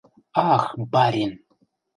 [0.53, 1.31] —Ах, барин!